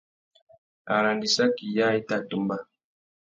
Arandissaki 0.95 1.65
yâā 1.75 1.93
i 1.99 2.03
tà 2.09 2.17
tumba. 2.31 2.57